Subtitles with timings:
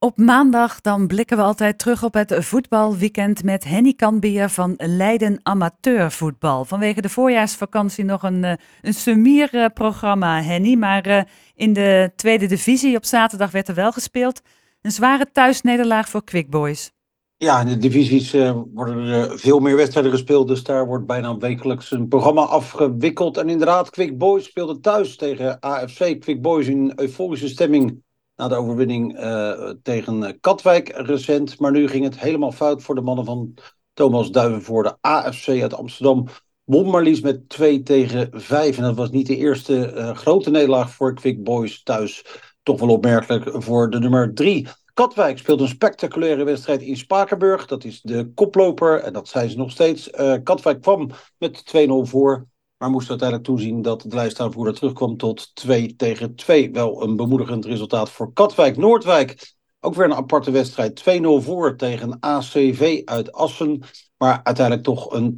[0.00, 5.40] Op maandag dan blikken we altijd terug op het voetbalweekend met Henny Kanbier van Leiden
[5.42, 6.64] Amateurvoetbal.
[6.64, 10.74] Vanwege de voorjaarsvakantie nog een, eh, een summierprogramma, Henny.
[10.74, 11.20] Maar uh,
[11.54, 14.40] in de tweede divisie op zaterdag werd er wel gespeeld.
[14.82, 16.92] Een zware thuisnederlaag voor Quick Boys.
[17.36, 20.48] Ja, in de divisies uh, worden er veel meer wedstrijden gespeeld.
[20.48, 23.36] Dus daar wordt bijna wekelijks een programma afgewikkeld.
[23.36, 26.20] En inderdaad, Quick Boys speelde thuis tegen AFC.
[26.20, 28.06] Quick Boys in euforische stemming
[28.38, 31.58] na de overwinning uh, tegen Katwijk recent.
[31.58, 33.54] Maar nu ging het helemaal fout voor de mannen van
[33.92, 36.26] Thomas Duiven de AFC uit Amsterdam.
[36.64, 38.76] Won maar liefst met 2 tegen 5.
[38.76, 42.24] En dat was niet de eerste uh, grote nederlaag voor Quick Boys thuis.
[42.62, 44.66] Toch wel opmerkelijk voor de nummer 3.
[44.94, 47.66] Katwijk speelt een spectaculaire wedstrijd in Spakenburg.
[47.66, 50.10] Dat is de koploper en dat zijn ze nog steeds.
[50.42, 52.46] Katwijk kwam met 2-0 voor.
[52.78, 56.70] Maar moest uiteindelijk toezien dat de lijstaanvoerder terugkwam tot 2 tegen 2.
[56.72, 58.76] Wel een bemoedigend resultaat voor Katwijk.
[58.76, 61.00] Noordwijk, ook weer een aparte wedstrijd.
[61.00, 61.04] 2-0
[61.44, 63.82] voor tegen ACV uit Assen.
[64.16, 65.34] Maar uiteindelijk toch een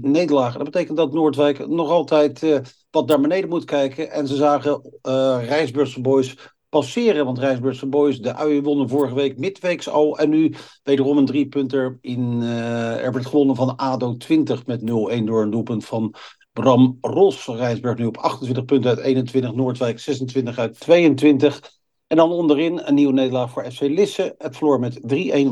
[0.00, 0.54] nederlaag.
[0.54, 2.58] Dat betekent dat Noordwijk nog altijd uh,
[2.90, 4.10] wat naar beneden moet kijken.
[4.10, 6.36] En ze zagen uh, Boys
[6.68, 7.24] passeren.
[7.24, 10.18] Want Rijsburgse Boys, de uien wonnen vorige week midweeks al.
[10.18, 12.40] En nu wederom een driepunter in.
[12.42, 14.84] Uh, er werd gewonnen van ADO 20 met 0-1
[15.24, 16.14] door een doelpunt van
[16.62, 17.46] Bram Ros.
[17.46, 19.54] Rijsberg nu op 28 punten uit 21.
[19.54, 21.60] Noordwijk 26 uit 22.
[22.06, 24.34] En dan onderin een nieuwe nederlaag voor FC Lisse.
[24.38, 25.00] Het verloor met 3-1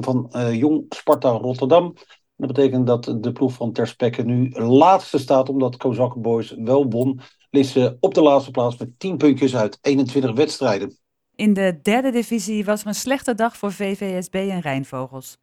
[0.00, 1.94] van uh, Jong Sparta Rotterdam.
[2.36, 7.20] Dat betekent dat de ploeg van Terspekke nu laatste staat, omdat Kozak Boys wel won.
[7.50, 10.98] Lisse op de laatste plaats met 10 puntjes uit 21 wedstrijden.
[11.34, 15.36] In de derde divisie was er een slechte dag voor VVSB en Rijnvogels.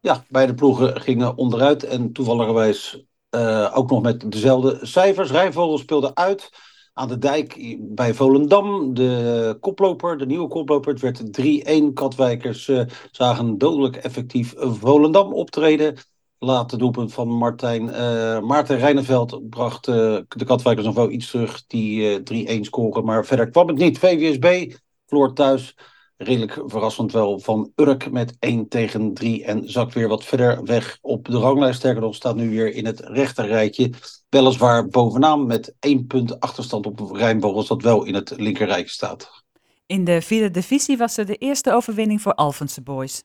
[0.00, 5.30] Ja, beide ploegen gingen onderuit en toevalligerwijs uh, ook nog met dezelfde cijfers.
[5.30, 6.50] Rijnvogels speelde uit
[6.92, 8.94] aan de dijk bij Volendam.
[8.94, 11.92] De koploper, de nieuwe koploper, het werd 3-1.
[11.94, 15.96] Katwijkers uh, zagen dodelijk effectief Volendam optreden.
[16.38, 21.66] Laat doelpunt van Martijn, uh, Maarten Rijneveld bracht de Katwijkers nog wel iets terug.
[21.66, 22.20] Die
[22.58, 23.98] 3-1 scoren, maar verder kwam het niet.
[23.98, 24.74] VWSB
[25.06, 25.74] verloor thuis
[26.22, 30.98] redelijk verrassend wel van Urk met 1 tegen 3 en zakt weer wat verder weg
[31.00, 31.78] op de ranglijst.
[31.78, 33.90] Sterker nog, staat nu weer in het rechterrijtje.
[34.28, 39.44] Weliswaar bovenaan met 1 punt achterstand op Rijnvogels, dat wel in het linkerrijtje staat.
[39.86, 43.22] In de vierde divisie was er de eerste overwinning voor Alphense Boys.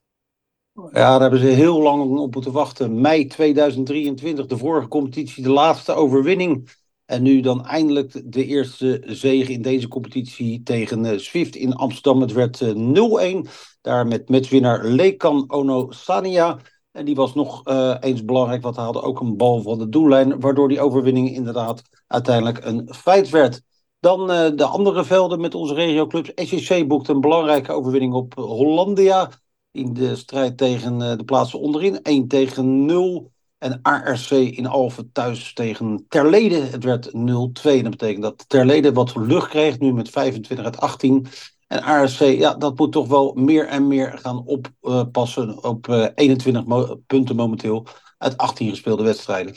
[0.74, 3.02] Ja, daar hebben ze heel lang op moeten wachten.
[3.02, 6.70] Mei 2023, de vorige competitie, de laatste overwinning
[7.08, 12.22] en nu dan eindelijk de eerste zege in deze competitie tegen Swift in Amsterdam.
[12.22, 13.50] Het werd uh, eh, 0-1.
[13.82, 16.60] Daar met matchwinnaar Lekan Ono Sania.
[16.92, 19.90] En die was nog uh, eens belangrijk, want hij had ook een bal van de
[19.90, 20.40] doellijn.
[20.40, 23.62] Waardoor die overwinning inderdaad uiteindelijk een feit werd.
[24.00, 26.32] Dan de andere velden met onze regioclubs.
[26.36, 29.32] SEC boekte een belangrijke overwinning op Hollandia.
[29.72, 32.02] In de strijd tegen de plaatsen onderin.
[32.02, 33.32] 1 tegen 0.
[33.58, 36.56] En ARC in Alphen thuis tegen Terlede.
[36.56, 37.12] Het werd 0-2.
[37.12, 41.28] Dat betekent dat Terlede wat lucht kreeg, nu met 25 uit 18.
[41.68, 46.92] En ARC, ja, dat moet toch wel meer en meer gaan oppassen op 21 eh,
[47.08, 47.88] punten momenteel
[48.18, 49.56] uit 18 gespeelde wedstrijden.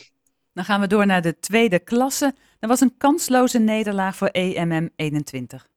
[0.52, 2.34] Dan gaan we door naar de tweede klasse.
[2.58, 5.68] Er was een kansloze nederlaag voor EMM 21.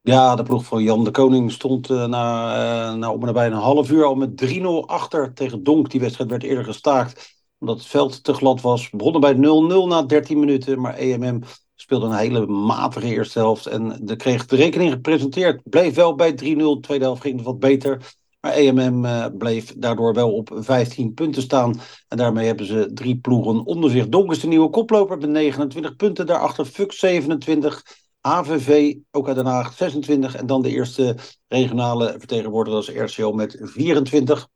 [0.00, 2.54] Ja, de ploeg van Jan de Koning stond uh, na,
[2.90, 5.90] uh, na om en nabij een half uur al met 3-0 achter tegen Donk.
[5.90, 8.90] Die wedstrijd werd eerder gestaakt omdat het veld te glad was.
[8.90, 9.38] Begonnen bij 0-0
[9.88, 11.42] na 13 minuten, maar EMM
[11.74, 13.66] speelde een hele matige eerste helft.
[13.66, 15.60] En de kreeg de rekening gepresenteerd.
[15.64, 16.34] Bleef wel bij 3-0.
[16.80, 18.16] Tweede helft ging het wat beter.
[18.40, 21.80] Maar EMM eh, bleef daardoor wel op 15 punten staan.
[22.08, 24.08] En daarmee hebben ze drie ploegen onder zich.
[24.08, 26.26] Donk is de nieuwe koploper met 29 punten.
[26.26, 27.82] Daarachter Fux 27.
[28.20, 30.34] AVV, ook uit Den Haag, 26.
[30.34, 31.16] En dan de eerste
[31.48, 34.48] regionale vertegenwoordiger als RCO met 24.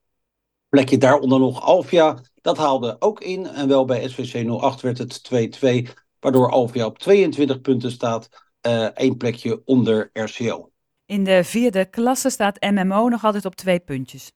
[0.72, 3.46] Plekje daaronder nog Alfia dat haalde ook in.
[3.46, 5.20] En wel bij SVC 08 werd het
[5.64, 5.88] 2-2.
[6.20, 8.28] Waardoor Alvia op 22 punten staat.
[8.66, 10.68] Uh, één plekje onder RCL.
[11.06, 14.32] In de vierde klasse staat MMO nog altijd op twee puntjes.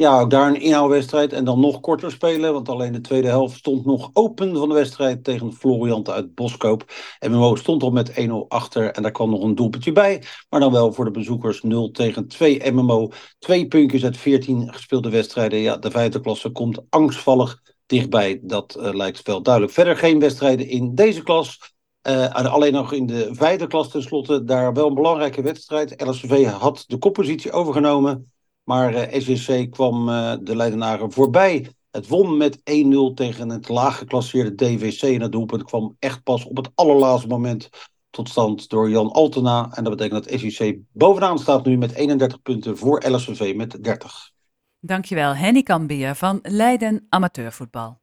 [0.00, 2.52] Ja, ook daar een inhaalwedstrijd en dan nog korter spelen.
[2.52, 6.92] Want alleen de tweede helft stond nog open van de wedstrijd tegen Floriant uit Boskoop.
[7.28, 10.22] MMO stond al met 1-0 achter en daar kwam nog een doelpuntje bij.
[10.50, 13.10] Maar dan wel voor de bezoekers 0 tegen 2 MMO.
[13.38, 15.58] Twee puntjes uit 14 gespeelde wedstrijden.
[15.58, 18.40] Ja, de vijfde klasse komt angstvallig dichtbij.
[18.42, 19.74] Dat uh, lijkt wel duidelijk.
[19.74, 21.74] Verder geen wedstrijden in deze klas.
[22.08, 26.02] Uh, alleen nog in de vijfde klas tenslotte daar wel een belangrijke wedstrijd.
[26.02, 28.32] LSV had de koppositie overgenomen.
[28.64, 31.70] Maar eh, SSC kwam uh, de Leidenaren voorbij.
[31.90, 32.62] Het won met 1-0
[33.14, 35.02] tegen het laaggeklasseerde DVC.
[35.02, 37.68] En het doelpunt kwam echt pas op het allerlaatste moment
[38.10, 39.70] tot stand door Jan Altena.
[39.74, 44.30] En dat betekent dat SUC bovenaan staat nu met 31 punten voor LSVV met 30.
[44.78, 47.99] Dankjewel, Henny Kambier van Leiden Amateurvoetbal.